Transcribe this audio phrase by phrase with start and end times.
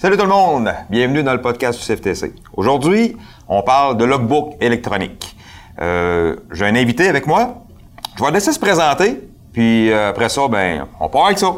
[0.00, 2.32] Salut tout le monde, bienvenue dans le podcast du CFTC.
[2.54, 3.16] Aujourd'hui,
[3.48, 5.34] on parle de logbook électronique.
[5.82, 7.64] Euh, J'ai un invité avec moi.
[8.16, 9.18] Je vais le laisser se présenter,
[9.52, 11.52] puis euh, après ça, ben, on part avec ça.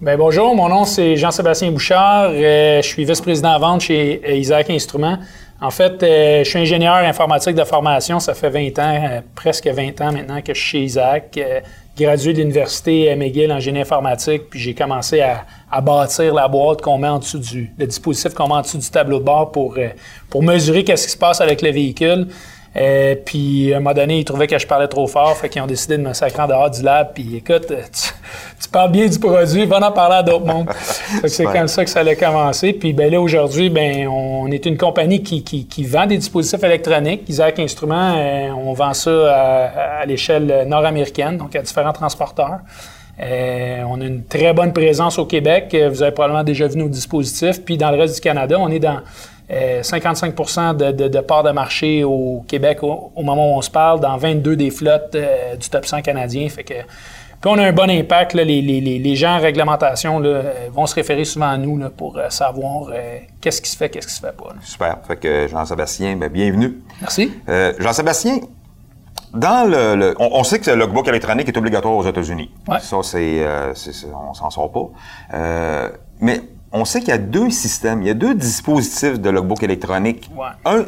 [0.00, 2.30] Ben bonjour, mon nom c'est Jean-Sébastien Bouchard.
[2.32, 5.18] Euh, je suis vice-président vente chez Isaac Instruments.
[5.60, 8.18] En fait, je suis ingénieur informatique de formation.
[8.18, 11.38] Ça fait 20 ans, presque 20 ans maintenant que je suis chez Isaac.
[12.02, 16.82] Gradué de l'université McGill en génie informatique, puis j'ai commencé à, à, bâtir la boîte
[16.82, 19.50] qu'on met en dessous du, le dispositif qu'on met en dessous du tableau de bord
[19.50, 19.76] pour,
[20.28, 22.28] pour mesurer qu'est-ce qui se passe avec le véhicule.
[22.76, 25.62] Euh, puis à un moment donné, ils trouvaient que je parlais trop fort, fait qu'ils
[25.62, 27.12] ont décidé de me sacrer en dehors du lab.
[27.14, 28.11] Puis écoute, tu,
[28.68, 30.68] parles bien du produit, va en parler à d'autres mondes.
[31.26, 32.72] c'est comme ça que ça allait commencer.
[32.72, 36.62] Puis ben là aujourd'hui, ben on est une compagnie qui, qui, qui, vend des dispositifs
[36.62, 37.28] électroniques.
[37.28, 42.60] Isaac Instruments, euh, on vend ça à, à l'échelle nord-américaine, donc à différents transporteurs.
[43.20, 45.76] Euh, on a une très bonne présence au Québec.
[45.90, 47.64] Vous avez probablement déjà vu nos dispositifs.
[47.64, 49.00] Puis dans le reste du Canada, on est dans
[49.82, 54.00] 55 euh, de, de, part de marché au Québec au, moment où on se parle,
[54.00, 56.48] dans 22 des flottes euh, du top 100 canadien.
[56.48, 56.74] Fait que,
[57.42, 58.34] puis on a un bon impact.
[58.34, 62.90] les, gens en réglementation euh, vont se référer souvent à nous pour savoir
[63.40, 64.54] qu'est-ce qui se fait, qu'est-ce qui se fait pas.
[64.62, 64.98] Super.
[65.06, 66.78] Fait que Jean-Sébastien, ben, bienvenue.
[67.00, 67.32] Merci.
[67.78, 68.38] Jean-Sébastien,
[69.34, 72.50] dans le, on, sait que le logbook électronique est obligatoire aux États-Unis.
[72.80, 73.44] Ça, c'est,
[74.14, 75.90] on s'en sort pas.
[76.20, 76.40] mais
[76.72, 80.30] on sait qu'il y a deux systèmes, il y a deux dispositifs de logbook électronique.
[80.64, 80.84] Un,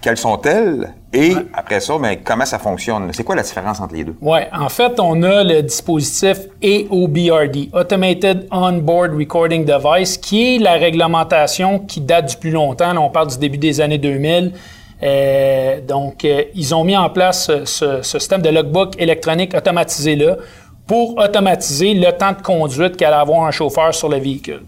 [0.00, 0.94] quelles sont-elles?
[1.12, 3.10] Et après ça, ben, comment ça fonctionne?
[3.12, 4.14] C'est quoi la différence entre les deux?
[4.20, 10.74] Oui, en fait, on a le dispositif AOBRD, Automated On-Board Recording Device, qui est la
[10.74, 12.92] réglementation qui date du plus longtemps.
[12.92, 14.52] Là, on parle du début des années 2000.
[15.02, 20.36] Euh, donc, euh, ils ont mis en place ce, ce système de logbook électronique automatisé-là
[20.86, 24.62] pour automatiser le temps de conduite qu'allait avoir un chauffeur sur le véhicule.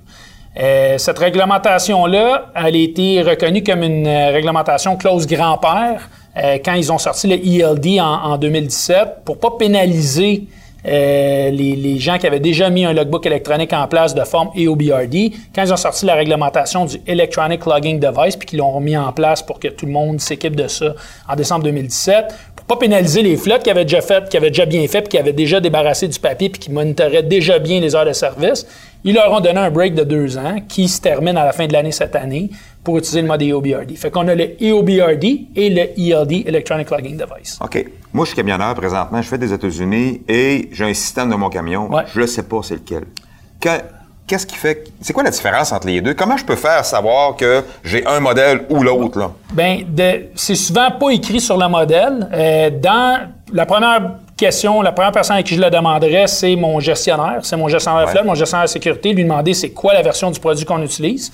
[0.58, 6.74] Euh, cette réglementation-là, elle a été reconnue comme une euh, réglementation clause grand-père euh, quand
[6.74, 10.44] ils ont sorti le ELD en, 2017 pour pas pénaliser
[10.84, 15.62] les, gens qui avaient déjà mis un logbook électronique en place de forme EOBRD, quand
[15.62, 19.42] ils ont sorti la réglementation du Electronic Logging Device, puis qu'ils l'ont mis en place
[19.42, 20.94] pour que tout le monde s'équipe de ça
[21.28, 24.64] en décembre 2017, pour pas pénaliser les flottes qui avaient déjà fait, qui avaient déjà
[24.64, 27.94] bien fait, puis qui avaient déjà débarrassé du papier, puis qui monitoraient déjà bien les
[27.94, 28.66] heures de service,
[29.04, 31.66] ils leur ont donné un break de deux ans qui se termine à la fin
[31.66, 32.50] de l'année cette année
[32.82, 33.96] pour utiliser le mode EOBRD.
[33.96, 35.24] Fait qu'on a le EOBRD
[35.56, 37.58] et le ELD, Electronic Logging Device.
[37.62, 37.84] OK.
[38.12, 39.20] Moi, je suis camionneur présentement.
[39.20, 41.90] Je fais des États-Unis et j'ai un système dans mon camion.
[42.12, 43.04] Je ne sais pas c'est lequel.
[44.26, 44.84] Qu'est-ce qui fait.
[45.00, 46.12] C'est quoi la différence entre les deux?
[46.12, 49.30] Comment je peux faire savoir que j'ai un modèle ou l'autre, là?
[49.54, 49.80] Bien,
[50.34, 52.28] c'est souvent pas écrit sur le modèle.
[52.32, 56.80] Euh, dans la première question, la première personne à qui je le demanderais, c'est mon
[56.80, 57.40] gestionnaire.
[57.42, 59.12] C'est mon gestionnaire de flotte, mon gestionnaire de sécurité.
[59.12, 61.30] Lui demander c'est quoi la version du produit qu'on utilise.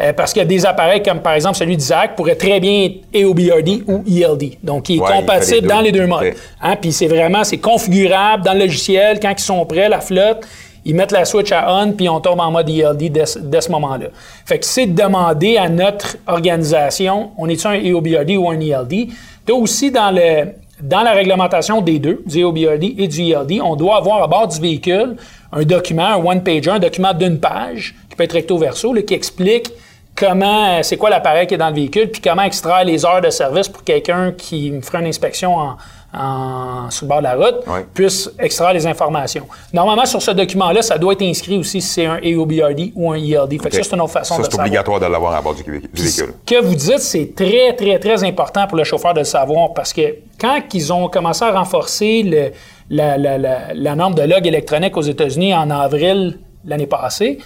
[0.00, 2.84] Euh, parce qu'il y a des appareils comme par exemple celui d'Isaac pourrait très bien
[2.84, 4.58] être EOBRD ou ELD.
[4.62, 6.34] Donc, il est compatible dans les deux modes.
[6.62, 6.76] Hein?
[6.76, 9.18] Puis c'est vraiment, c'est configurable dans le logiciel.
[9.18, 10.46] Quand ils sont prêts, la flotte,
[10.84, 13.26] ils mettent la switch à on, puis on tombe en mode ELD dès,
[13.60, 14.06] ce moment-là.
[14.46, 19.08] Fait que c'est de demander à notre organisation, on est-tu un EOBRD ou un ELD?
[19.44, 23.76] Tu aussi dans le, dans la réglementation des deux, du EOBRD et du ELD, on
[23.76, 25.16] doit avoir à bord du véhicule
[25.52, 29.72] un document, un one-pager, un document d'une page, qui peut être recto-verso, qui explique
[30.14, 33.30] comment, c'est quoi l'appareil qui est dans le véhicule, puis comment extraire les heures de
[33.30, 35.76] service pour quelqu'un qui me ferait une inspection en,
[36.12, 39.46] en, sur le bord de la route puisse extraire les informations.
[39.72, 43.16] Normalement, sur ce document-là, ça doit être inscrit aussi si c'est un EOBRD ou un
[43.16, 43.60] ELD.
[43.62, 45.62] Fait que ça, c'est une autre façon ça, c'est obligatoire de l'avoir à bord du,
[45.62, 45.90] véhicule.
[45.94, 49.74] Ce que vous dites, c'est très, très, très important pour le chauffeur de le savoir
[49.74, 52.52] parce que quand ils ont commencé à renforcer le,
[52.88, 57.38] la, la, la, la, norme de log électronique aux États-Unis en avril l'année passée,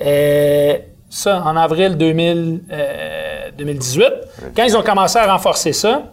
[0.00, 0.78] euh,
[1.10, 4.06] ça, en avril 2000, euh, 2018,
[4.56, 6.04] quand ils ont commencé à renforcer ça,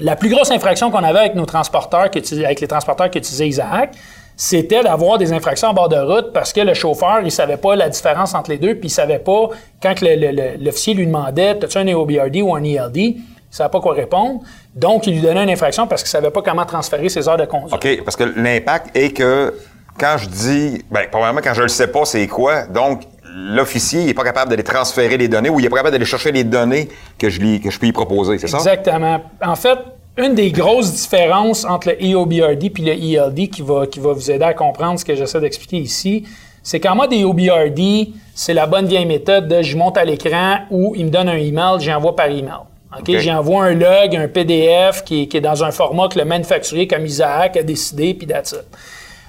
[0.00, 2.08] la plus grosse infraction qu'on avait avec nos transporteurs,
[2.44, 3.94] avec les transporteurs qui utilisaient Isaac,
[4.36, 7.76] c'était d'avoir des infractions en bord de route parce que le chauffeur, il savait pas
[7.76, 9.50] la différence entre les deux, puis il savait pas,
[9.82, 14.40] quand l'officier lui demandait, as-tu un EOBRD ou un ELD, il savait pas quoi répondre.
[14.74, 17.44] Donc, il lui donnait une infraction parce qu'il savait pas comment transférer ses heures de
[17.44, 17.74] conduite.
[17.74, 19.54] OK, parce que l'impact est que
[19.98, 23.02] quand je dis, bien, probablement quand je le sais pas, c'est quoi, donc
[23.34, 26.32] l'officier n'est pas capable d'aller transférer les données ou il n'est pas capable d'aller chercher
[26.32, 26.88] les données
[27.18, 28.58] que je, lui, que je peux y proposer, c'est ça?
[28.58, 29.20] Exactement.
[29.42, 29.78] En fait,
[30.16, 34.30] une des grosses différences entre le EOBRD et le ELD qui va, qui va vous
[34.30, 36.24] aider à comprendre ce que j'essaie d'expliquer ici,
[36.62, 40.94] c'est qu'en mode EOBRD, c'est la bonne vieille méthode de je monte à l'écran ou
[40.96, 42.60] il me donne un email, j'envoie par email.
[42.98, 43.18] OK?
[43.18, 47.56] J'envoie un log, un PDF qui est, dans un format que le manufacturier comme Isaac
[47.56, 48.66] a décidé, puis that's it.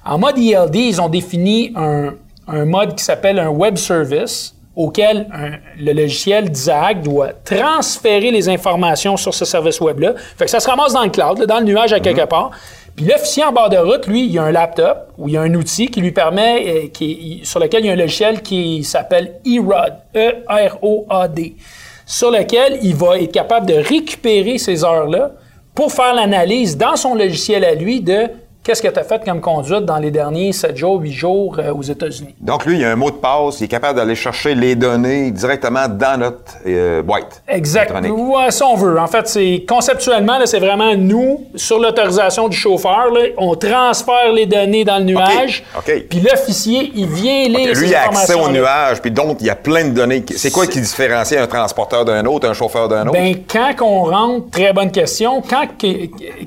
[0.03, 2.15] En mode ELD, ils ont défini un,
[2.51, 5.27] un mode qui s'appelle un web service auquel
[5.77, 10.13] le logiciel d'Isaac doit transférer les informations sur ce service web-là.
[10.37, 12.27] Fait que ça se ramasse dans le cloud, dans le nuage à quelque mhm.
[12.27, 12.51] part.
[12.95, 15.41] Puis l'officier en bord de route, lui, il a un laptop ou il y a
[15.41, 18.83] un outil qui lui permet, euh, qui, sur lequel il y a un logiciel qui
[18.83, 21.55] s'appelle EROD, E-R-O-A-D,
[22.05, 25.31] sur lequel il va être capable de récupérer ces heures-là
[25.73, 28.27] pour faire l'analyse dans son logiciel à lui de
[28.63, 31.73] Qu'est-ce que tu as fait comme conduite dans les derniers 7 jours, 8 jours euh,
[31.73, 32.35] aux États-Unis?
[32.39, 35.31] Donc, lui, il a un mot de passe, il est capable d'aller chercher les données
[35.31, 37.41] directement dans notre euh, boîte.
[37.47, 38.07] Exactement.
[38.07, 38.99] Ouais, si on veut.
[38.99, 43.07] En fait, c'est conceptuellement, c'est vraiment nous, sur l'autorisation du chauffeur,
[43.39, 45.63] on transfère les données dans le nuage.
[45.75, 46.05] OK.
[46.07, 49.49] Puis l'officier, il vient lire Lui, il a accès au nuage, puis donc, il y
[49.49, 50.23] a plein de données.
[50.35, 53.19] C'est quoi qui différencie un transporteur d'un autre, un chauffeur d'un autre?
[53.19, 55.65] Bien, quand on rentre, très bonne question, quand,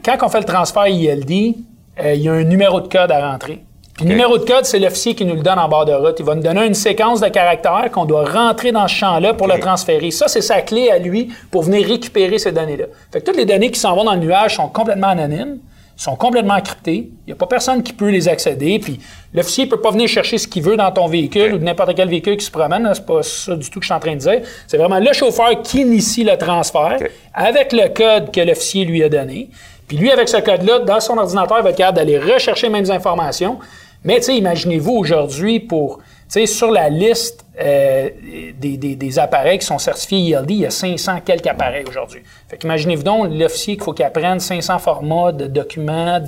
[0.05, 1.57] quand on fait le transfert ILD,
[2.03, 3.63] il y a un numéro de code à rentrer.
[3.95, 6.17] Puis le numéro de code, c'est l'officier qui nous le donne en bord de route.
[6.19, 9.47] Il va nous donner une séquence de caractères qu'on doit rentrer dans ce champ-là pour
[9.47, 10.11] le transférer.
[10.11, 12.87] Ça, c'est sa clé à lui pour venir récupérer ces données-là.
[13.13, 15.61] Fait que toutes les données qui s'en vont dans le nuage sont complètement anonymes,
[15.97, 17.11] sont complètement cryptées.
[17.25, 18.81] Il n'y a pas personne qui peut les accéder.
[18.81, 18.99] Puis
[19.33, 21.95] l'officier ne peut pas venir chercher ce qu'il veut dans ton véhicule ou de n'importe
[21.95, 22.91] quel véhicule qui se promène.
[22.95, 24.41] C'est pas ça du tout que je suis en train de dire.
[24.67, 26.99] C'est vraiment le chauffeur qui initie le transfert
[27.33, 29.51] avec le code que l'officier lui a donné.
[29.87, 32.73] Puis lui, avec ce code-là, dans son ordinateur, il va être capable d'aller rechercher les
[32.73, 33.59] mêmes informations.
[34.05, 35.99] Mais, imaginez-vous aujourd'hui pour,
[36.29, 38.11] sur la liste euh,
[38.59, 42.21] des, des, appareils qui sont certifiés ILD, il y a 500 quelques appareils aujourd'hui.
[42.49, 46.21] Fait qu'imaginez-vous donc l'officier qu'il faut qu'il apprenne 500 formats de documents,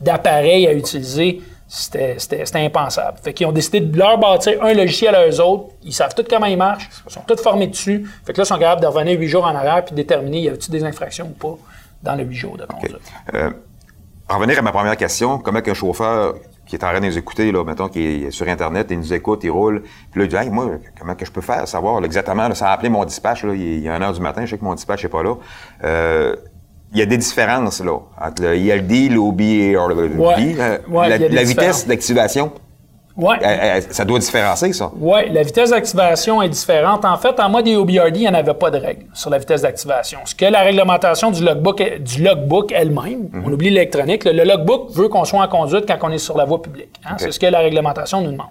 [0.00, 1.40] d'appareils à utiliser.
[1.68, 3.18] C'était impensable.
[3.22, 5.66] Fait qu'ils ont décidé de leur bâtir un logiciel à eux autres.
[5.84, 6.88] Ils savent tout comment il marche.
[7.06, 8.10] Ils sont tous formés dessus.
[8.26, 10.48] Fait que là, ils sont capables de revenir huit jours en arrière puis déterminer y
[10.48, 11.58] a-t-il des infractions ou pas
[12.02, 12.96] dans le huit jours de conduite.
[13.34, 13.50] Euh,
[14.28, 16.34] revenir à ma première question, comment qu'un chauffeur
[16.66, 19.12] qui est en train de nous écouter, là, mettons, qui est sur Internet, il nous
[19.12, 19.82] écoute, il roule,
[20.12, 22.68] puis là, il dit, hey, moi, comment que je peux faire, savoir exactement, là, ça
[22.68, 24.64] a appelé mon dispatch, là, il y a 1 heure du matin, je sais que
[24.64, 25.34] mon dispatch n'est pas là.
[25.82, 26.36] Euh,
[26.92, 31.18] il y a des différences, là, entre le ILD, l'OB et le ouais, euh, la,
[31.18, 32.52] la vitesse d'activation.
[33.16, 33.80] Ouais.
[33.90, 34.90] Ça doit différencier, ça.
[34.96, 37.04] Oui, la vitesse d'activation est différente.
[37.04, 39.62] En fait, en mode EOBRD, il n'y en avait pas de règle sur la vitesse
[39.62, 40.20] d'activation.
[40.24, 43.44] Ce que la réglementation du logbook, du logbook elle-même, mhm.
[43.44, 46.44] on oublie l'électronique, le, logbook veut qu'on soit en conduite quand on est sur la
[46.44, 47.00] voie publique.
[47.04, 47.16] Hein.
[47.18, 48.48] C'est ce que la réglementation nous demande.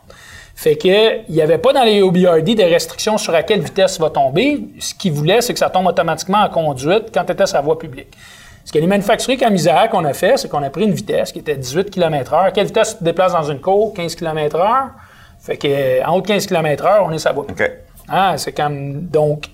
[0.55, 3.97] Fait que il n'y avait pas dans les OBRD des restrictions sur à quelle vitesse
[3.97, 4.59] va tomber.
[4.77, 7.61] Ce qu'il voulait, c'est que ça tombe automatiquement en conduite quand tu étais sur la
[7.61, 8.09] voie publique.
[8.65, 11.39] Ce que les manufacturiers comme Isaac ont fait, c'est qu'on a pris une vitesse qui
[11.39, 12.51] était 18 km/h.
[12.51, 13.93] Quelle vitesse tu te déplaces dans une cour?
[13.93, 14.89] 15 km/h.
[15.39, 17.53] Fait que en haut de 15 km/h, on est sa boucle.
[18.07, 19.01] Ah, c'est comme.
[19.07, 19.45] Donc,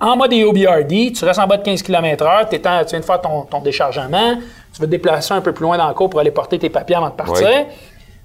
[0.00, 3.60] en mode EOBRD, tu restes en bas de 15 km/h, tu viens de faire ton,
[3.60, 4.34] déchargement,
[4.72, 6.70] tu veux te déplacer un peu plus loin dans le cour pour aller porter tes
[6.70, 7.48] papiers avant de partir.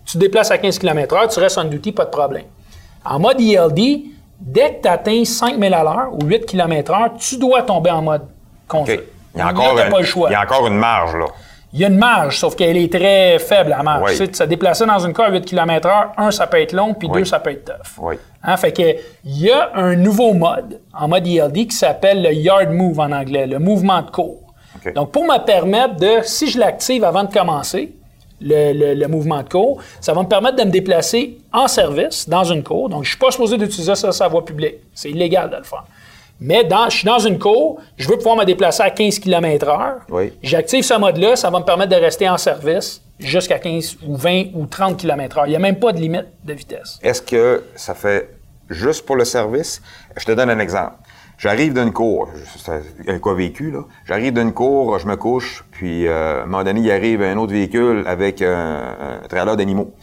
[0.03, 2.45] Tu te déplaces à 15 km/h, tu restes en duty, pas de problème.
[3.05, 4.05] En mode ELD,
[4.39, 8.23] dès que tu atteins 5000 à l'heure ou 8 km/h, tu dois tomber en mode
[8.67, 9.01] conduite.
[9.37, 9.79] Il y a encore,
[10.29, 11.25] il y a encore une marge, là.
[11.73, 14.11] Il y a une marge, sauf qu'elle est très faible, la marge.
[14.11, 16.93] Tu sais, se déplacer dans une car à 8 km/h, un, ça peut être long,
[16.93, 17.99] puis deux, ça peut être tough.
[17.99, 18.15] Oui.
[18.41, 18.95] Hein, fait que,
[19.25, 23.11] il y a un nouveau mode, en mode ELD, qui s'appelle le yard move en
[23.11, 24.53] anglais, le mouvement de cours.
[24.95, 27.93] Donc, pour me permettre de, si je l'active avant de commencer,
[28.39, 32.43] le, le, mouvement de cours, ça va me permettre de me déplacer en service dans
[32.43, 32.87] une cour.
[32.87, 34.75] Donc, je ne suis pas supposé d'utiliser ça sur la voie publique.
[34.93, 35.83] C'est illégal de le faire.
[36.39, 39.95] Mais dans, je suis dans une cour, je veux pouvoir me déplacer à 15 km/h.
[40.09, 40.33] Oui.
[40.43, 44.53] J'active ce mode-là, ça va me permettre de rester en service jusqu'à 15 ou 20
[44.53, 45.43] ou 30 km/h.
[45.47, 46.99] Il n'y a même pas de limite de vitesse.
[47.01, 48.35] Est-ce que ça fait
[48.69, 49.81] juste pour le service?
[50.15, 50.95] Je te donne un exemple.
[51.39, 52.29] J'arrive d'une cour,
[53.07, 53.81] un cas vécu, là?
[54.05, 57.37] J'arrive d'une cour, je me couche, puis euh, à un moment donné, il arrive un
[57.37, 59.93] autre véhicule avec un, un trailer d'animaux.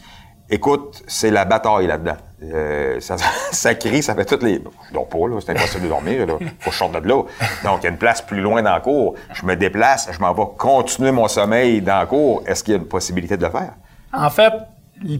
[0.49, 2.15] Écoute, c'est la bataille là-dedans.
[2.53, 3.15] Euh, ça,
[3.51, 4.61] ça, crie, ça fait toutes les.
[4.89, 6.33] Je dors pas, là, c'est impossible de dormir, là.
[6.59, 7.23] Faut que je sorte de là.
[7.63, 9.15] Donc, il y a une place plus loin dans la cour.
[9.33, 12.43] Je me déplace, je m'en vais continuer mon sommeil dans la cour.
[12.45, 13.73] Est-ce qu'il y a une possibilité de le faire?
[14.13, 14.53] En fait,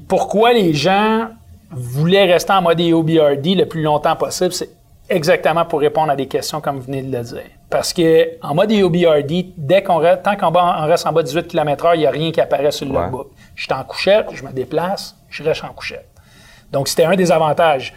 [0.07, 1.29] pourquoi les gens
[1.71, 4.69] voulaient rester en mode EOBRD le plus longtemps possible, c'est
[5.09, 7.43] exactement pour répondre à des questions comme vous venez de le dire.
[7.69, 10.51] Parce que en mode EOBRD, dès qu'on reste, tant qu'on
[10.85, 13.31] reste en bas de 18 km/h, il n'y a rien qui apparaît sur le logbook.
[13.55, 16.07] Je suis en couchette, je me déplace, je reste en couchette.
[16.75, 17.93] Donc, c'était un des avantages.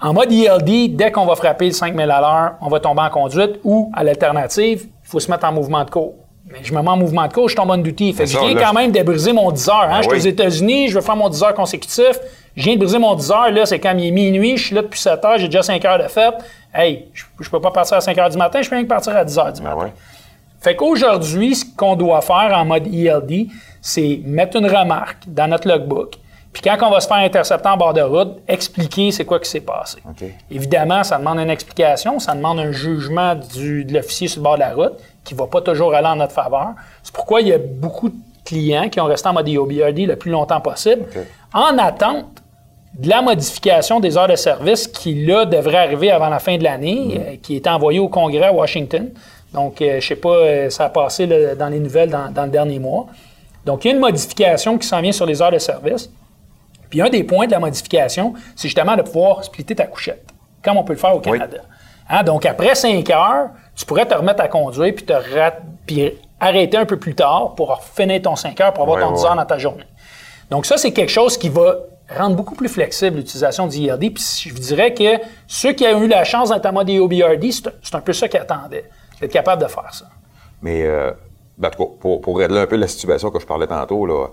[0.00, 3.10] En mode ELD, dès qu'on va frapper le 5000 à l'heure, on va tomber en
[3.10, 6.14] conduite ou, à l'alternative, il faut se mettre en mouvement de cours.
[6.50, 8.14] Mais je me mets en mouvement de cours, je tombe en duty.
[8.14, 9.76] Fait que je viens quand même de briser mon 10 heures.
[9.82, 9.88] Hein?
[9.90, 12.18] Ben je suis aux États-Unis, je veux faire mon 10 heures consécutif.
[12.56, 13.50] Je viens de briser mon 10 heures.
[13.50, 15.84] Là, c'est quand il est minuit, je suis là depuis 7 heures, j'ai déjà 5
[15.84, 16.34] heures de fête.
[16.74, 18.88] Hey, je, ne peux pas partir à 5 heures du matin, je peux rien que
[18.88, 19.90] partir à 10 heures du ben matin.
[20.60, 23.48] Fait qu'aujourd'hui, ce qu'on doit faire en mode ELD,
[23.82, 26.21] c'est mettre une remarque dans notre logbook
[26.52, 29.48] Puis quand on va se faire intercepter en bord de route, expliquer c'est quoi qui
[29.48, 29.98] s'est passé.
[30.50, 34.54] Évidemment, ça demande une explication, ça demande un jugement du, de l'officier sur le bord
[34.54, 34.92] de la route
[35.24, 36.70] qui ne va pas toujours aller en notre faveur.
[37.02, 40.16] C'est pourquoi il y a beaucoup de clients qui ont resté en mode EOBRD le
[40.16, 41.04] plus longtemps possible
[41.54, 42.26] en attente
[42.98, 46.64] de la modification des heures de service qui, là, devrait arriver avant la fin de
[46.64, 47.20] l'année, mm.
[47.20, 49.08] euh, qui est envoyée au Congrès à Washington.
[49.54, 52.44] Donc, euh, je ne sais pas, euh, ça a passé dans les nouvelles dans, dans,
[52.44, 53.06] le dernier mois.
[53.64, 56.10] Donc, il y a une modification qui s'en vient sur les heures de service.
[56.92, 60.28] Puis, un des points de la modification, c'est justement de pouvoir splitter ta couchette,
[60.62, 61.62] comme on peut le faire au Canada.
[62.06, 62.22] Hein?
[62.22, 65.14] Donc, après 5 heures, tu pourrais te remettre à conduire puis, te
[65.86, 69.24] puis arrêter un peu plus tard pour finir ton 5 heures pour avoir ton 10
[69.24, 69.86] heures dans ta journée.
[70.50, 71.76] Donc, ça, c'est quelque chose qui va
[72.14, 74.12] rendre beaucoup plus flexible l'utilisation du IRD.
[74.12, 77.50] Puis je vous dirais que ceux qui ont eu la chance d'être en mode EOBRD,
[77.82, 78.84] c'est un peu ça qu'ils attendaient,
[79.18, 80.04] d'être capable de faire ça.
[80.60, 81.10] Mais, euh,
[81.56, 84.26] ben, pour, pour régler un peu la situation que je parlais tantôt, là,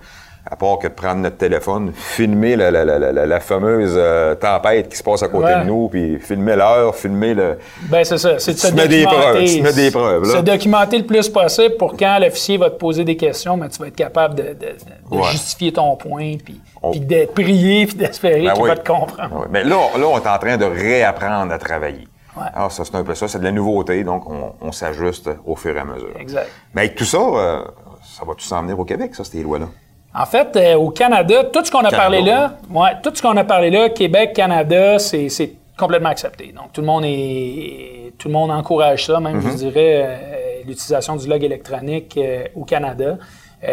[0.46, 4.90] à part que de prendre notre téléphone, filmer la, la, la, la fameuse euh, tempête
[4.90, 7.58] qui se passe à côté de nous, puis filmer l'heure, filmer le.
[7.84, 8.88] Ben c'est ça, c'est de se documenter.
[8.90, 10.26] Des preuves, tu mets des preuves.
[10.26, 13.80] Se documenter le plus possible pour quand l'officier va te poser des questions, mais tu
[13.80, 16.60] vas être capable de, de, justifier ton point, puis,
[16.92, 19.48] puis de prier, puis d'espérer ben qu'il va te comprendre.
[19.52, 22.08] Mais là, là, on est en train de réapprendre à travailler.
[22.36, 25.30] Alors, ah, ça, c'est un peu ça, c'est de la nouveauté, donc on, on s'ajuste
[25.46, 26.14] au fur et à mesure.
[26.18, 26.50] Exact.
[26.74, 27.64] Mais avec tout ça, euh,
[28.04, 29.68] ça va tout s'en venir au Québec, ça, ces lois-là?
[30.14, 33.38] En fait, euh, au Canada, tout ce qu'on a parlé là, ouais, tout ce qu'on
[33.38, 36.52] a parlé là, Québec, Canada, c'est complètement accepté.
[36.56, 39.56] Donc tout le monde est, tout le monde encourage ça, même je mm-hmm.
[39.56, 43.18] dirais euh, l'utilisation du log électronique euh, au Canada.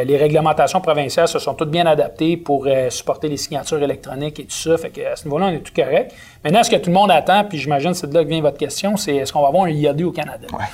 [0.05, 4.57] les réglementations provinciales se sont toutes bien adaptées pour supporter les signatures électroniques et tout
[4.57, 4.76] ça.
[4.76, 6.12] Fait que à ce niveau-là, on est tout correct.
[6.45, 8.59] Maintenant, ce que tout le monde attend, puis j'imagine c'est de là que vient votre
[8.59, 10.49] question, c'est est-ce qu'on va avoir un IAD au Canada?
[10.52, 10.64] Ouais.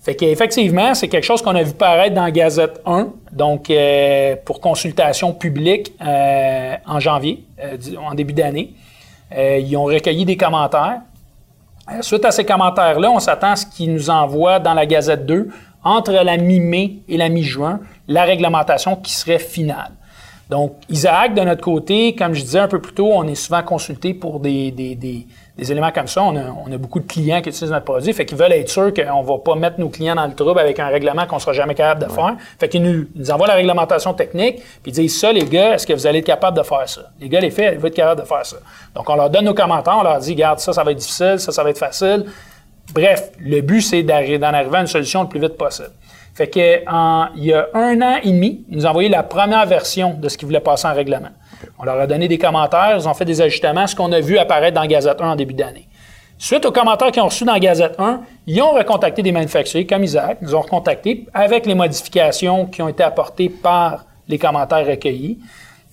[0.00, 4.58] Fait qu'effectivement, c'est quelque chose qu'on a vu paraître dans Gazette 1, donc euh, pour
[4.60, 8.72] consultation publique euh, en janvier, euh, en début d'année.
[9.36, 11.02] ils ont recueilli des commentaires.
[12.00, 15.50] suite à ces commentaires-là, on s'attend à ce qu'ils nous envoient dans la Gazette 2,
[15.84, 19.92] entre la mi-mai et la mi-juin, la réglementation qui serait finale.
[20.48, 23.62] Donc, Isaac, de notre côté, comme je disais un peu plus tôt, on est souvent
[23.62, 25.26] consulté pour des,
[25.60, 26.22] des éléments comme ça.
[26.22, 28.68] On a, on a, beaucoup de clients qui utilisent notre produit, fait qu'ils veulent être
[28.68, 31.36] sûrs qu'on ne va pas mettre nos clients dans le trouble avec un règlement qu'on
[31.36, 32.36] ne sera jamais capable de faire.
[32.58, 35.86] Fait qu'ils nous, nous, envoient la réglementation technique, puis ils disent ça, les gars, est-ce
[35.86, 37.02] que vous allez être capable de faire ça?
[37.20, 38.56] Les gars, les faits, ils vont être capables de faire ça.
[38.94, 41.36] Donc, on leur donne nos commentaires, on leur dit, regarde, ça, ça va être difficile,
[41.38, 42.24] ça, ça va être facile.
[42.92, 45.90] Bref, le but, c'est d'en arriver à une solution le plus vite possible.
[46.34, 46.80] Fait que,
[47.36, 50.28] il y a un an et demi, ils nous ont envoyé la première version de
[50.28, 51.28] ce qu'ils voulaient passer en règlement.
[51.78, 54.38] On leur a donné des commentaires, ils ont fait des ajustements, ce qu'on a vu
[54.38, 55.88] apparaître dans Gazette 1 en début d'année.
[56.38, 60.04] Suite aux commentaires qu'ils ont reçus dans Gazette 1, ils ont recontacté des manufacturiers comme
[60.04, 65.38] Isaac, ils ont recontacté avec les modifications qui ont été apportées par les commentaires recueillis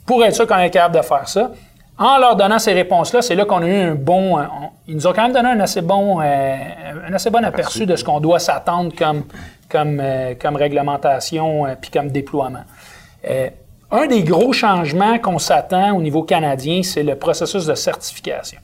[0.05, 1.51] pour être sûr qu'on est capable de faire ça.
[2.00, 4.38] En leur donnant ces réponses-là, c'est là, qu'on a eu un bon.
[4.88, 6.55] ils nous ont quand même donné un assez bon, euh,
[7.07, 9.24] un assez bon aperçu de ce qu'on doit s'attendre comme
[9.69, 12.63] comme, euh, comme réglementation euh, puis comme déploiement.
[13.89, 18.60] Un des gros changements qu'on s'attend au niveau canadien, c'est le processus de certification.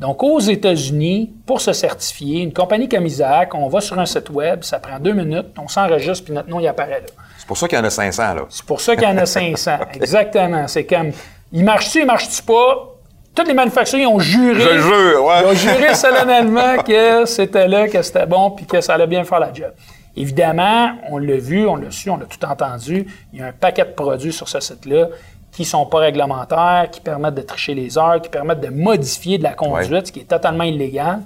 [0.00, 4.30] Donc, aux États-Unis, pour se certifier, une compagnie comme Isaac, on va sur un site
[4.30, 7.06] web, ça prend deux minutes, on s'enregistre, puis notre nom, il apparaît là.
[7.38, 8.42] C'est pour ça qu'il y en a 500, là.
[8.48, 10.66] C'est pour ça qu'il y en a 500, exactement.
[10.66, 11.10] C'est comme,
[11.52, 12.94] il marche-tu, il marche-tu pas?
[13.34, 14.60] Toutes les manufacturiers ont juré.
[14.60, 15.42] Je jure, ouais.
[15.42, 19.22] Ils ont juré solennellement que c'était là, que c'était bon, puis que ça allait bien
[19.22, 19.70] faire la job.
[20.16, 23.52] Évidemment, on l'a vu, on l'a su, on l'a tout entendu, il y a un
[23.52, 25.08] paquet de produits sur ce site-là
[25.52, 29.38] qui ne sont pas réglementaires, qui permettent de tricher les heures, qui permettent de modifier
[29.38, 31.20] de la conduite, ce qui est totalement illégal.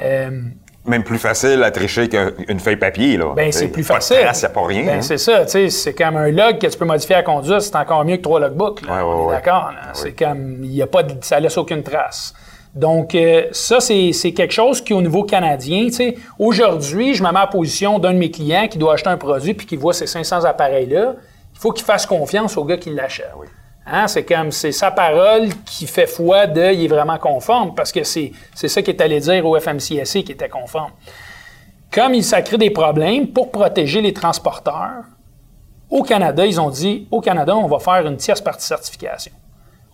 [0.00, 0.30] Euh,
[0.86, 3.34] même plus facile à tricher qu'une feuille papier, là.
[3.34, 4.16] Ben, c'est plus facile.
[4.20, 4.84] Il n'y a pas rien.
[4.84, 5.02] Ben, hein.
[5.02, 7.76] c'est ça, tu sais, c'est comme un log que tu peux modifier à conduite, c'est
[7.76, 9.72] encore mieux que trois logbooks, D'accord?
[9.92, 12.34] C'est comme, il y a pas de, ça laisse aucune trace.
[12.74, 15.88] Donc, euh, ça, c'est quelque chose qui, au niveau canadien,
[16.38, 19.16] aujourd'hui, je me mets à la position d'un de mes clients qui doit acheter un
[19.16, 21.14] produit puis qui voit ces 500 appareils-là.
[21.54, 23.32] Il faut qu'il fasse confiance au gars qui l'achète.
[23.86, 24.06] Hein?
[24.06, 28.04] C'est comme, c'est sa parole qui fait foi de, il est vraiment conforme, parce que
[28.04, 30.92] c'est ça qu'il est allé dire au FMCSC qui était conforme.
[31.92, 35.04] Comme il s'est des problèmes pour protéger les transporteurs,
[35.90, 39.32] au Canada, ils ont dit, au Canada, on va faire une tierce partie certification.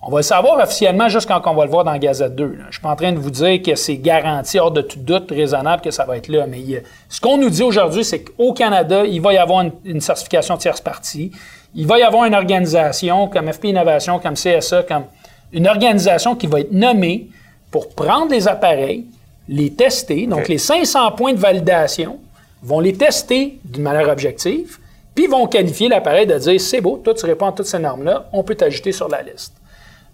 [0.02, 2.56] On va le savoir officiellement juste quand on va le voir dans la Gazette 2.
[2.60, 4.98] Je ne suis pas en train de vous dire que c'est garanti, hors de tout
[4.98, 6.46] doute, raisonnable que ça va être là.
[6.46, 6.60] Mais
[7.08, 10.80] ce qu'on nous dit aujourd'hui, c'est qu'au Canada, il va y avoir une, certification tierce
[10.80, 11.32] partie.
[11.74, 15.04] Il va y avoir une organisation comme FP Innovation, comme CSA, comme
[15.52, 17.28] une organisation qui va être nommée
[17.70, 19.06] pour prendre les appareils,
[19.48, 20.26] les tester.
[20.26, 22.18] Donc, les 500 points de validation
[22.62, 24.78] vont les tester d'une manière objective,
[25.14, 28.28] puis vont qualifier l'appareil de dire c'est beau, toi tu réponds à toutes ces normes-là,
[28.32, 29.54] on peut t'ajouter sur la liste.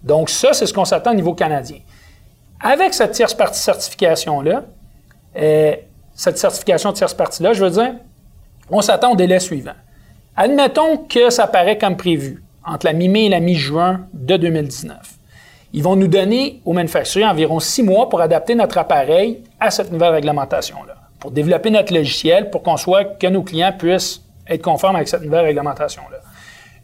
[0.02, 1.78] Donc, ça, c'est ce qu'on s'attend au niveau canadien.
[2.60, 4.64] Avec cette tierce partie certification-là,
[5.36, 5.76] euh,
[6.14, 7.94] cette certification de tierce partie-là, je veux dire,
[8.70, 9.74] on s'attend au délai suivant.
[10.36, 14.96] Admettons que ça paraît comme prévu, entre la mi-mai et la mi-juin de 2019.
[15.74, 19.90] Ils vont nous donner au manufacturier environ six mois pour adapter notre appareil à cette
[19.90, 24.96] nouvelle réglementation-là, pour développer notre logiciel, pour qu'on soit, que nos clients puissent être conformes
[24.96, 26.18] avec cette nouvelle réglementation-là.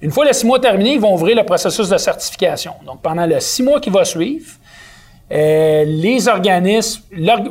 [0.01, 2.73] Une fois les six mois terminés, ils vont ouvrir le processus de certification.
[2.87, 4.47] Donc, pendant les six mois qui va suivre,
[5.31, 7.03] euh, les organismes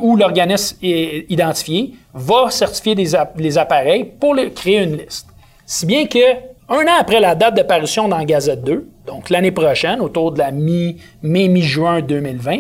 [0.02, 5.28] ou l'organisme identifié va certifier les appareils pour créer une liste.
[5.66, 10.02] Si bien que un an après la date d'apparition dans Gazette 2, donc l'année prochaine,
[10.02, 12.58] autour de la mi-mai, mi-juin 2020,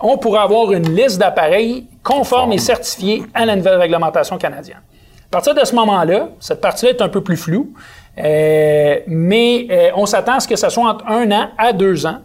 [0.00, 4.80] on pourra avoir une liste d'appareils conformes et certifiés à la nouvelle réglementation canadienne.
[5.26, 7.74] À partir de ce moment-là, cette partie-là est un peu plus floue,
[9.06, 12.18] mais euh, on s'attend à ce que ce soit entre un an à deux ans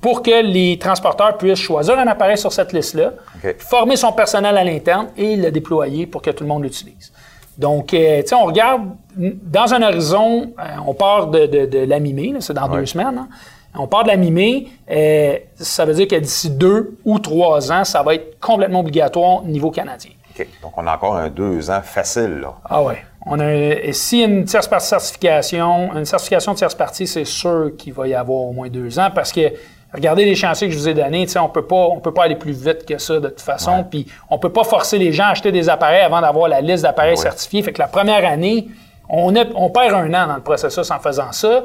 [0.00, 3.12] pour que les transporteurs puissent choisir un appareil sur cette liste-là,
[3.58, 7.12] former son personnel à l'interne et le déployer pour que tout le monde l'utilise.
[7.56, 8.82] Donc, euh, tu sais, on regarde
[9.16, 10.52] dans un horizon,
[10.86, 13.16] on part de, de, la mi-mai, c'est dans deux semaines.
[13.16, 13.28] Hein.
[13.76, 14.66] On part de la mi-mai,
[15.56, 19.46] ça veut dire que d'ici deux ou trois ans, ça va être complètement obligatoire au
[19.46, 20.10] niveau canadien.
[20.62, 22.54] Donc, on a encore un deux ans facile, là.
[22.64, 23.04] Ah ouais.
[23.26, 27.72] On a, et si une tierce partie certification, une certification de tierce partie, c'est sûr
[27.78, 29.40] qu'il va y avoir au moins deux ans parce que
[29.94, 32.36] regardez les chantiers que je vous ai donnés, on peut pas, on peut pas aller
[32.36, 33.84] plus vite que ça de toute façon.
[33.88, 36.82] Puis on peut pas forcer les gens à acheter des appareils avant d'avoir la liste
[36.82, 37.62] d'appareils certifiés.
[37.62, 38.68] Fait que la première année,
[39.08, 41.62] on, on perd un an dans le processus en faisant ça.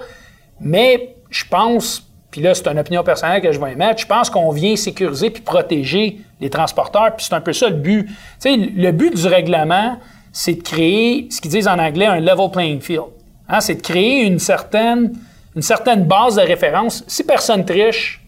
[0.61, 4.01] Mais je pense, puis là, c'est une opinion personnelle que je vais émettre.
[4.01, 7.75] Je pense qu'on vient sécuriser puis protéger les transporteurs, puis c'est un peu ça le
[7.75, 8.05] but.
[8.05, 9.97] Tu sais, le but du règlement,
[10.31, 13.07] c'est de créer ce qu'ils disent en anglais un level playing field.
[13.47, 15.13] Hein, c'est de créer une certaine,
[15.55, 17.03] une certaine base de référence.
[17.07, 18.21] Si personne triche,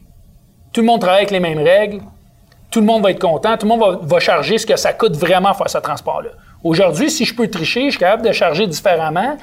[0.74, 2.02] tout le monde travaille avec les mêmes règles,
[2.72, 5.16] tout le monde va être content, tout le monde va, charger ce que ça coûte
[5.16, 6.30] vraiment faire ce transport-là.
[6.64, 9.38] Aujourd'hui, si je peux tricher, je suis capable de charger différemment.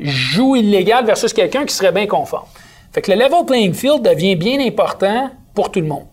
[0.00, 2.46] Je joue illégal versus quelqu'un qui serait bien conforme.
[2.92, 6.06] Fait que le level playing field devient bien important pour tout le monde.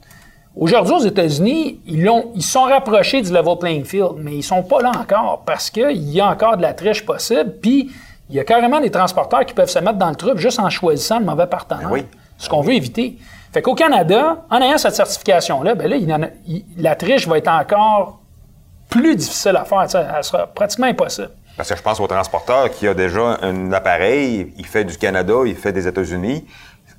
[0.55, 4.81] Aujourd'hui, aux États-Unis, ils, ils sont rapprochés du level playing field, mais ils sont pas
[4.81, 7.55] là encore parce qu'il y a encore de la triche possible.
[7.61, 7.91] Puis,
[8.29, 10.69] il y a carrément des transporteurs qui peuvent se mettre dans le truc juste en
[10.69, 11.89] choisissant le mauvais partenaire.
[11.89, 12.05] Ben
[12.39, 13.17] ce qu'on veut éviter.
[13.51, 16.29] Fait qu'au Canada, en ayant cette certification-là, ben là,
[16.77, 18.19] la triche va être encore
[18.89, 19.85] plus difficile à faire.
[20.17, 21.31] Elle sera pratiquement impossible.
[21.57, 25.33] Parce que je pense au transporteur qui a déjà un appareil, il fait du Canada,
[25.45, 26.45] il fait des États-Unis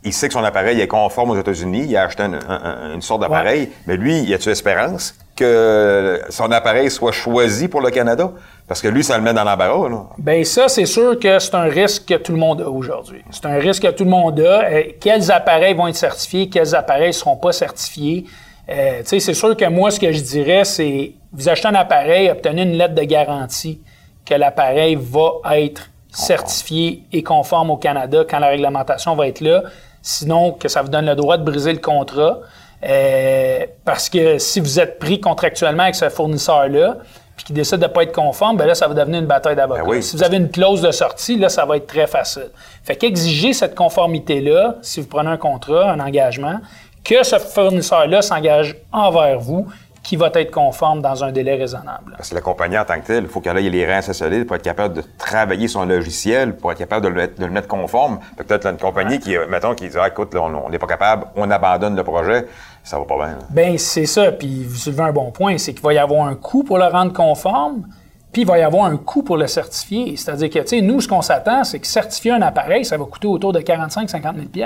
[0.04, 3.70] il sait que son appareil est conforme aux États-Unis, il a acheté une sorte d'appareil,
[3.86, 8.30] mais lui, il a-tu espérance que son appareil soit choisi pour le Canada?
[8.68, 9.88] Parce que lui, ça le met dans l'embarras.
[10.18, 13.22] Bien, ça, c'est sûr que c'est un risque que tout le monde a aujourd'hui.
[13.30, 14.70] C'est un risque que tout le monde a.
[14.70, 18.26] Euh, quels appareils vont être certifiés, quels appareils ne seront pas certifiés?
[18.68, 22.62] Euh, c'est sûr que moi, ce que je dirais, c'est vous achetez un appareil, obtenez
[22.62, 23.80] une lettre de garantie
[24.24, 29.62] que l'appareil va être certifié et conforme au Canada quand la réglementation va être là.
[30.02, 32.38] Sinon, que ça vous donne le droit de briser le contrat.
[32.82, 36.96] Euh, parce que si vous êtes pris contractuellement avec ce fournisseur-là,
[37.36, 39.56] puis qu'il décide de ne pas être conforme, ben là, ça va devenir une bataille
[39.56, 39.82] d'avocats.
[39.82, 42.50] Ben si vous avez une clause de sortie, là, ça va être très facile.
[42.84, 46.60] Fait qu'exiger cette conformité-là, si vous prenez un contrat, un engagement,
[47.04, 49.66] que ce fournisseur-là s'engage envers vous,
[50.10, 52.14] qui va être conforme dans un délai raisonnable.
[52.16, 54.12] Parce que la compagnie en tant que telle, il faut qu'elle ait les reins assez
[54.12, 58.18] solides pour être capable de travailler son logiciel, pour être capable de le mettre, conforme.
[58.36, 61.94] Peut-être une compagnie qui, mettons, qui dit ah, écoute, on n'est pas capable, on abandonne
[61.94, 62.48] le projet,
[62.82, 63.38] ça va pas bien.
[63.50, 64.32] Bien, c'est ça.
[64.32, 66.86] Puis vous soulevez un bon point, c'est qu'il va y avoir un coût pour le
[66.86, 67.86] rendre conforme,
[68.32, 70.16] puis il va y avoir un coût pour le certifier.
[70.16, 73.04] C'est-à-dire que, tu sais, nous, ce qu'on s'attend, c'est que certifier un appareil, ça va
[73.04, 74.64] coûter autour de 45-50 000 Il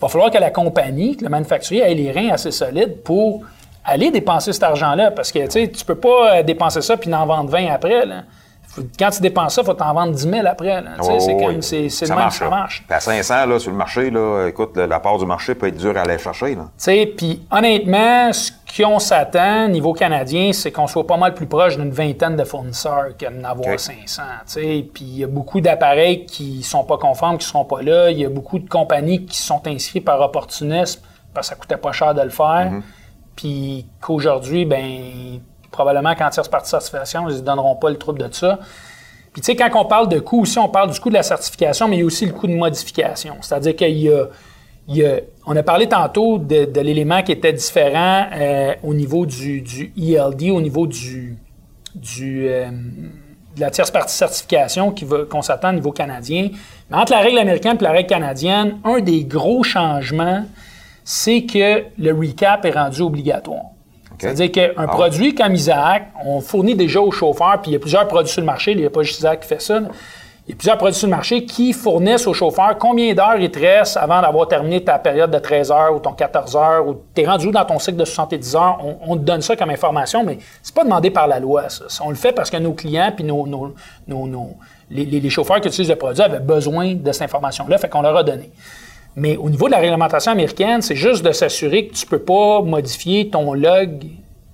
[0.00, 3.42] va falloir que la compagnie, que le manufacturier ait les reins assez solides pour
[3.84, 7.26] aller dépenser cet argent-là parce que tu tu peux pas euh, dépenser ça puis en
[7.26, 8.06] vendre 20 après.
[8.06, 8.22] Là.
[8.98, 10.82] Quand tu dépenses ça, il faut t'en vendre 10 000 après.
[11.20, 12.84] c'est comme, c'est, c'est ça, marche, ça marche.
[12.86, 15.76] Puis à 500, là, sur le marché, là, écoute, la part du marché peut être
[15.76, 16.56] dure à aller chercher.
[17.16, 21.92] Puis honnêtement, ce qu'on s'attend niveau canadien, c'est qu'on soit pas mal plus proche d'une
[21.92, 24.22] vingtaine de fournisseurs que d'en avoir 500.
[24.52, 28.10] Puis il y a beaucoup d'appareils qui sont pas conformes, qui seront pas là.
[28.10, 31.00] Il y a beaucoup de compagnies qui sont inscrites par opportunisme
[31.32, 32.72] parce que ça coûtait pas cher de le faire.
[32.72, 32.82] Mm-hmm
[33.36, 38.20] puis qu'aujourd'hui, ben probablement quand ils partie de certification, ils ne donneront pas le trouble
[38.20, 38.58] de ça.
[39.32, 41.24] Puis tu sais, quand on parle de coût aussi, on parle du coût de la
[41.24, 43.36] certification, mais il y a aussi le coût de modification.
[43.40, 48.26] C'est-à-dire qu'il y a, on a parlé tantôt de, l'élément qui était différent
[48.84, 51.36] au niveau du, ELD, au niveau du,
[51.96, 52.70] du euh,
[53.56, 56.50] de la tierce partie certification va, qu'on s'attend au niveau canadien.
[56.90, 60.44] Mais entre la règle américaine et la règle canadienne, un des gros changements,
[61.04, 63.66] c'est que le recap est rendu obligatoire.
[64.18, 67.80] C'est-à-dire qu'un ah produit comme Isaac, on fournit déjà aux chauffeurs, puis il y a
[67.80, 69.80] plusieurs produits sur le marché, il n'y a pas juste Isaac qui fait ça.
[70.46, 73.50] Il y a plusieurs produits sur le marché qui fournissent aux chauffeurs combien d'heures il
[73.50, 76.96] te reste avant d'avoir terminé ta période de 13 heures ou ton 14 heures ou
[77.14, 78.78] tu es rendu dans ton cycle de 70 heures.
[79.06, 81.86] On, te donne ça comme information, mais c'est pas demandé par la loi, ça.
[82.04, 83.74] On le fait parce que nos clients puis nos,
[84.90, 88.22] les, chauffeurs qui utilisent le produit avaient besoin de cette information-là, fait qu'on leur a
[88.22, 88.50] donné.
[89.16, 92.62] Mais au niveau de la réglementation américaine, c'est juste de s'assurer que tu peux pas
[92.62, 94.06] modifier ton log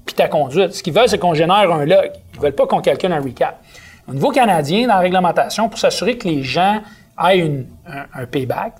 [0.05, 0.75] puis ta conduite.
[0.75, 2.11] Ce qu'ils veulent, c'est qu'on génère un log.
[2.35, 3.61] Ils veulent pas qu'on calcule un recap.
[4.09, 6.81] Au niveau canadien, dans la réglementation, pour s'assurer que les gens
[7.29, 7.65] aient
[8.15, 8.75] un, payback,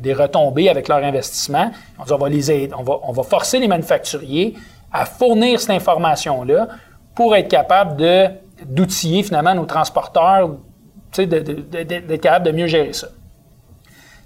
[0.00, 4.54] des retombées avec leur investissement, on, on va les aider, on va, forcer les manufacturiers
[4.92, 6.68] à fournir cette information-là
[7.14, 7.96] pour être capable
[8.64, 10.56] d'outiller finalement nos transporteurs,
[11.16, 13.08] d'être capable de mieux gérer ça.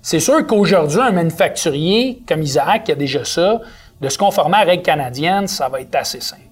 [0.03, 3.61] C'est sûr qu'aujourd'hui, un manufacturier comme Isaac, qui a déjà ça,
[4.01, 6.51] de se conformer à la règle canadienne, ça va être assez simple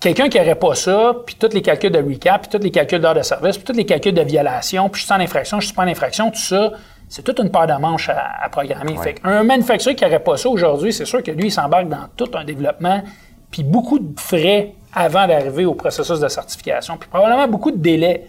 [0.00, 3.00] quelqu'un qui n'aurait pas ça, puis tous les calculs de recap, puis tous les calculs
[3.00, 5.66] d'heures de service, puis tous les calculs de violation, puis je suis en infraction, je
[5.66, 6.72] suis pas en infraction, tout ça,
[7.08, 8.96] c'est toute une paire de manches à, programmer.
[9.02, 12.06] Fait un manufacturier qui n'aurait pas ça aujourd'hui, c'est sûr que lui, il s'embarque dans
[12.16, 13.02] tout un développement,
[13.50, 18.26] puis beaucoup de frais avant d'arriver au processus de certification, puis probablement beaucoup de délais.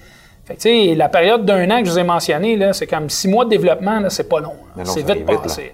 [0.50, 3.46] Fait que, la période d'un an que je vous ai mentionné, c'est comme six mois
[3.46, 4.56] de développement, c'est pas long.
[4.84, 5.74] C'est vite passé.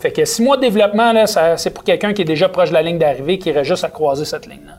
[0.00, 1.12] fait que six mois de développement,
[1.56, 3.90] c'est pour quelqu'un qui est déjà proche de la ligne d'arrivée, qui irait juste à
[3.90, 4.78] croiser cette ligne-là.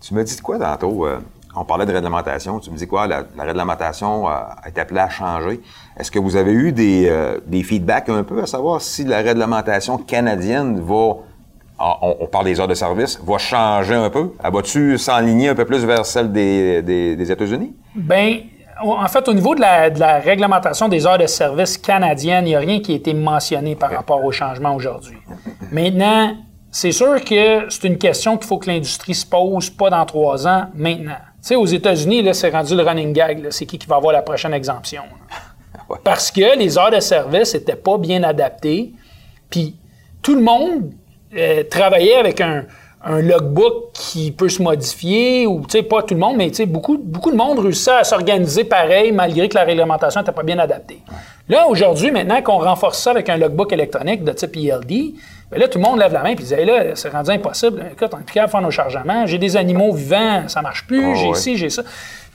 [0.00, 1.06] Tu me dis quoi tantôt?
[1.06, 1.18] Euh,
[1.54, 2.60] on parlait de réglementation.
[2.60, 3.06] Tu me dis quoi?
[3.06, 5.60] La, réglementation a été appelée à changer.
[5.98, 9.96] Est-ce que vous avez eu euh, des, feedbacks un peu à savoir si la réglementation
[9.96, 11.14] canadienne va,
[11.78, 14.32] ah, on, parle des heures de service, va changer un peu?
[14.42, 17.74] Va-tu s'enligner un peu plus vers celle des, États-Unis?
[17.94, 18.40] Bien,
[18.82, 22.60] en fait, au niveau de la, réglementation des heures de service canadienne, il n'y a
[22.60, 25.16] rien qui a été mentionné par rapport au changement aujourd'hui.
[25.72, 26.36] Maintenant,
[26.70, 30.46] c'est sûr que c'est une question qu'il faut que l'industrie se pose, pas dans trois
[30.46, 31.16] ans, maintenant.
[31.42, 33.46] Tu sais, aux États-Unis, là, c'est rendu le running gag.
[33.50, 35.04] C'est qui qui va avoir la prochaine exemption?
[36.04, 38.92] Parce que les heures de service n'étaient pas bien adaptées.
[39.48, 39.76] Puis
[40.20, 40.90] tout le monde
[41.36, 42.64] euh, travaillait avec un,
[43.04, 46.66] logbook qui peut se modifier, ou tu sais, pas tout le monde, mais tu sais,
[46.66, 50.58] beaucoup, beaucoup de monde réussit à s'organiser pareil malgré que la réglementation n'était pas bien
[50.58, 51.00] adaptée.
[51.48, 55.14] Là, aujourd'hui, maintenant qu'on renforce ça avec un logbook électronique de type ELD,
[55.50, 57.84] Bien là, tout le monde lève la main et dit là, c'est rendu impossible.
[57.92, 59.26] Écoute, on est plus capable de faire nos chargements.
[59.26, 61.12] J'ai des animaux vivants, ça marche plus.
[61.12, 61.84] Ah j'ai ci, j'ai ça.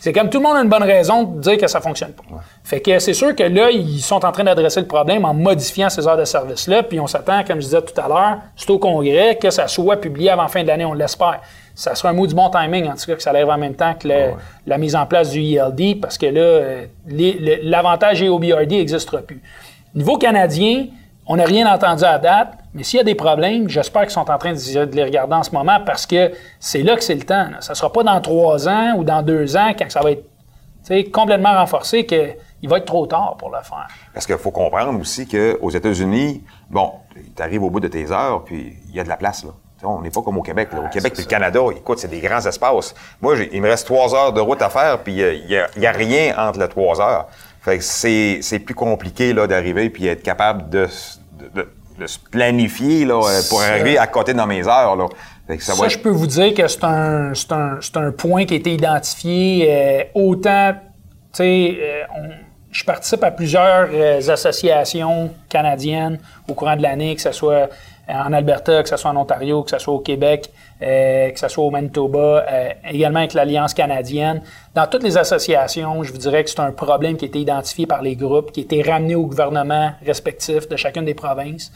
[0.02, 2.24] C'est comme tout le monde a une bonne raison de dire que ça fonctionne pas.
[2.64, 5.92] Fait que c'est sûr que là, ils sont en train d'adresser le problème en modifiant
[5.92, 6.82] ces heures de service-là.
[6.82, 9.98] Puis on s'attend, comme je disais tout à l'heure, c'est au Congrès que ça soit
[9.98, 11.42] publié avant fin de l'année, on l'espère.
[11.76, 13.76] Ça sera un mot du bon timing, en tout cas, que ça arrive en même
[13.76, 14.08] temps que
[14.66, 16.86] la mise en place du ELD, parce que là, euh,
[17.62, 19.40] l'avantage EOBRD n'existera plus.
[19.94, 20.88] Niveau canadien,
[21.32, 24.30] on n'a rien entendu à date, mais s'il y a des problèmes, j'espère qu'ils sont
[24.30, 27.24] en train de, les regarder en ce moment parce que c'est là que c'est le
[27.24, 27.48] temps.
[27.62, 31.12] Ça ne sera pas dans trois ans ou dans deux ans quand ça va être
[31.14, 33.88] complètement renforcé qu'il va être trop tard pour le faire.
[34.14, 36.92] Parce qu'il faut comprendre aussi qu'aux États-Unis, bon,
[37.34, 39.46] tu arrives au bout de tes heures, puis il y a de la place.
[39.46, 39.52] là.
[39.84, 40.68] On n'est pas comme au Québec.
[40.74, 42.94] Au Québec et le Canada, écoute, c'est des grands espaces.
[43.22, 46.36] Moi, il me reste trois heures de route à faire, puis il n'y a, rien
[46.38, 47.28] entre les trois heures.
[47.62, 50.88] Fait que c'est plus compliqué là d'arriver puis être capable de,
[51.54, 54.96] de, se planifier là, euh, pour arriver à côté dans mes heures.
[54.96, 55.06] Là.
[55.60, 58.74] ça, ça je peux vous dire que c'est un, un, un, point qui a été
[58.74, 60.80] identifié euh, autant, tu
[61.34, 62.04] sais, euh,
[62.72, 63.90] je participe à plusieurs
[64.30, 67.70] associations canadiennes au courant de l'année, que ce soit
[68.08, 70.52] en Alberta, que ce soit en Ontario, que ce soit au Québec,
[70.82, 72.46] que ce soit au Manitoba,
[72.90, 74.42] également avec l'Alliance canadienne.
[74.74, 77.86] Dans toutes les associations, je vous dirais que c'est un problème qui a été identifié
[77.86, 81.72] par les groupes, qui a été ramené au gouvernement respectif de chacune des provinces,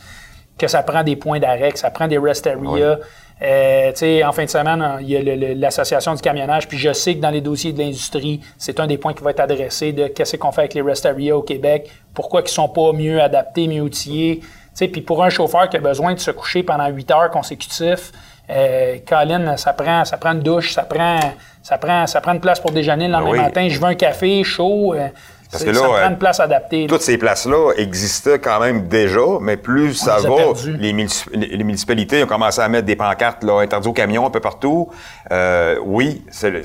[0.58, 2.98] que ça prend des points d'arrêt, que ça prend des rest areas.
[3.42, 3.92] Euh,
[4.26, 7.30] en fin de semaine, il y a l'association du camionnage, puis je sais que dans
[7.30, 10.52] les dossiers de l'industrie, c'est un des points qui va être adressé de qu'est-ce qu'on
[10.52, 14.40] fait avec les rest areas au Québec, pourquoi ils sont pas mieux adaptés, mieux outillés.
[14.78, 18.12] Puis pour un chauffeur qui a besoin de se coucher pendant huit heures consécutives,
[18.50, 21.20] euh, Colin, ça prend, ça prend une douche, ça prend,
[21.64, 23.68] ça prend, ça prend une place pour déjeuner le lendemain ben matin.
[23.70, 24.94] Je veux un café chaud.
[24.94, 25.08] Euh,
[25.52, 26.88] parce que là, ça prend euh, une place adaptée.
[26.88, 30.36] Toutes ces places-là existaient quand même déjà, mais plus ça va,
[30.78, 34.90] les, municipalités ont commencé à mettre des pancartes là, interdites aux camions un peu partout.
[35.32, 36.64] Euh, oui, c'est le,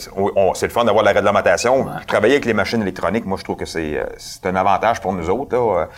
[0.68, 1.86] fun d'avoir la réglementation.
[2.06, 4.00] Travailler avec les machines électroniques, moi, je trouve que c'est
[4.44, 5.88] un avantage pour nous autres, là,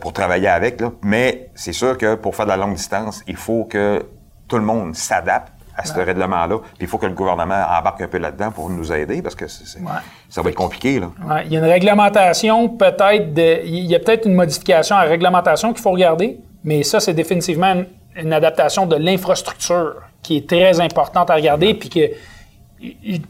[0.00, 0.80] pour travailler avec.
[0.80, 0.92] Là.
[1.02, 4.04] Mais c'est sûr que pour faire de la longue distance, il faut que
[4.52, 6.58] tout le monde s'adapte à ce règlement-là.
[6.58, 9.46] Puis il faut que le gouvernement embarque un peu là-dedans pour nous aider parce que
[9.48, 11.00] ça va être compliqué.
[11.00, 11.10] Là.
[11.46, 15.72] Il y a une réglementation, peut-être, il y a peut-être une modification à la réglementation
[15.72, 17.84] qu'il faut regarder mais ça, c'est définitivement
[18.16, 22.10] une, adaptation de l'infrastructure qui est très importante à regarder, puis que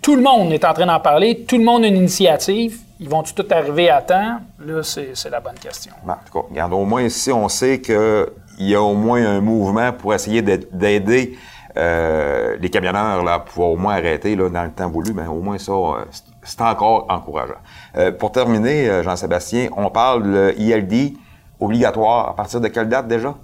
[0.01, 2.79] tout le monde est en train d'en parler, tout le monde a une initiative.
[3.01, 4.39] Ils vont tout arriver à temps?
[4.61, 5.93] Là, c'est la bonne question.
[6.07, 7.81] en tout cas, regarde, au moins ici, on sait
[8.57, 11.37] qu'il y a au moins un mouvement pour essayer d'aider
[11.77, 15.41] euh, les camionneurs là, pouvoir au moins arrêter là, dans le temps voulu, mais au
[15.41, 16.05] moins ça, euh,
[16.43, 17.55] c'est encore encourageant.
[17.97, 21.15] Euh, pour terminer, Jean-Sébastien, on parle de ILD
[21.59, 23.35] obligatoire à partir de quelle date déjà?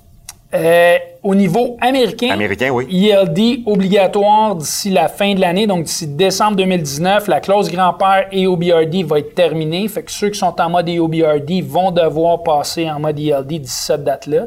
[1.22, 2.86] au niveau américain, américain oui.
[2.88, 8.46] ILD obligatoire d'ici la fin de l'année, donc d'ici décembre 2019, la clause grand-père et
[8.46, 9.86] OBRD va être terminée.
[9.88, 13.82] Fait que ceux qui sont en mode EOBRD vont devoir passer en mode ILD d'ici
[13.84, 14.46] cette date-là.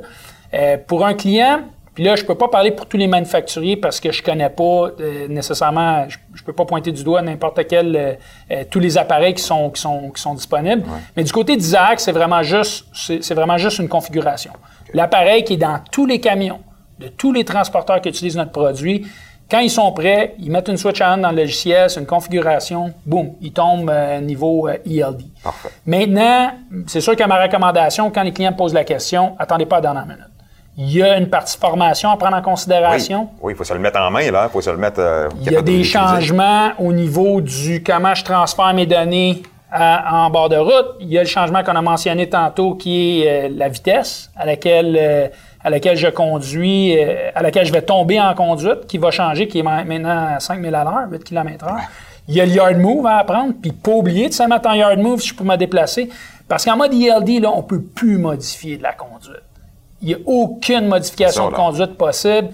[0.87, 1.61] Pour un client,
[1.93, 4.91] puis là, je peux pas parler pour tous les manufacturiers parce que je connais pas
[4.99, 8.13] euh, nécessairement, je, ne peux pas pointer du doigt n'importe quel, euh,
[8.51, 10.83] euh, tous les appareils qui sont, qui sont, qui sont disponibles.
[11.17, 14.51] Mais du côté d'Isaac, c'est vraiment juste, c'est vraiment juste une configuration.
[14.93, 16.61] L'appareil qui est dans tous les camions,
[16.99, 19.05] de tous les transporteurs qui utilisent notre produit,
[19.49, 22.93] quand ils sont prêts, ils mettent une switch on dans le logiciel, c'est une configuration,
[23.05, 25.23] boum, ils tombent niveau ELD.
[25.43, 25.69] Parfait.
[25.85, 26.51] Maintenant,
[26.87, 29.79] c'est sûr que ma recommandation, quand les clients me posent la question, attendez pas à
[29.79, 30.30] la dernière minute
[30.77, 33.29] il y a une partie formation à prendre en considération.
[33.41, 34.47] Oui, il faut se le mettre en main, là.
[34.49, 34.99] Il faut se le mettre.
[34.99, 40.29] Euh, il y a des changements au niveau du comment je transfère mes données en
[40.29, 40.95] bord de route.
[40.99, 44.45] Il y a le changement qu'on a mentionné tantôt qui est euh, la vitesse à
[44.45, 45.27] laquelle, euh,
[45.63, 46.97] à laquelle je conduis,
[47.35, 50.73] à laquelle je vais tomber en conduite, qui va changer, qui est maintenant à 5000
[50.73, 51.75] à l'heure, 8 km h
[52.27, 54.73] Il y a le yard move à apprendre, puis pas oublier de se mettre en
[54.73, 56.09] yard move si je peux me déplacer.
[56.47, 59.50] Parce qu'en mode ELD, là, on peut plus modifier de la conduite.
[60.01, 62.49] Il n'y a aucune modification de conduite possible.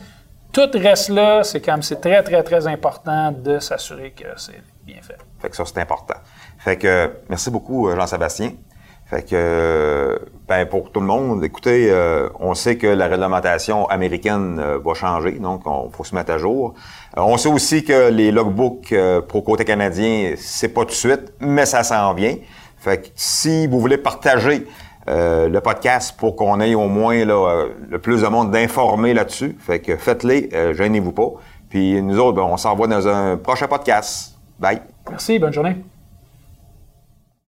[0.52, 1.44] Tout reste là.
[1.44, 5.18] C'est comme c'est très, très, très important de s'assurer que c'est bien fait.
[5.40, 6.16] Fait que ça, c'est important.
[6.58, 8.52] Fait que merci beaucoup, euh, Jean-Sébastien.
[9.06, 14.60] Fait que, ben, pour tout le monde, écoutez, euh, on sait que la réglementation américaine
[14.60, 16.74] euh, va changer, donc on faut se mettre à jour.
[17.16, 18.94] on sait aussi que les logbooks
[19.30, 22.36] pour côté canadien, c'est pas tout de suite, mais ça s'en vient.
[22.80, 24.68] Fait que si vous voulez partager
[25.10, 29.56] euh, le podcast pour qu'on ait au moins euh, le plus de monde d'informer là-dessus.
[29.60, 31.32] Fait que faites-les, euh, gênez-vous pas.
[31.70, 34.38] Puis nous autres, ben, on s'envoie dans un prochain podcast.
[34.60, 34.82] Bye.
[35.10, 35.78] Merci, bonne journée.